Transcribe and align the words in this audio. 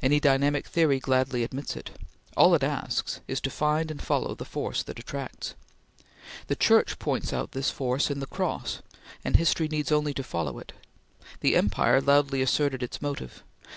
Any 0.00 0.20
dynamic 0.20 0.68
theory 0.68 1.00
gladly 1.00 1.42
admits 1.42 1.74
it. 1.74 1.90
All 2.36 2.54
it 2.54 2.62
asks 2.62 3.18
is 3.26 3.40
to 3.40 3.50
find 3.50 3.90
and 3.90 4.00
follow 4.00 4.36
the 4.36 4.44
force 4.44 4.84
that 4.84 5.00
attracts. 5.00 5.54
The 6.46 6.54
Church 6.54 6.96
points 7.00 7.32
out 7.32 7.50
this 7.50 7.72
force 7.72 8.08
in 8.08 8.20
the 8.20 8.28
Cross, 8.28 8.82
and 9.24 9.34
history 9.34 9.66
needs 9.66 9.90
only 9.90 10.14
to 10.14 10.22
follow 10.22 10.60
it. 10.60 10.74
The 11.40 11.56
empire 11.56 12.00
loudly 12.00 12.40
asserted 12.40 12.84
its 12.84 13.02
motive. 13.02 13.42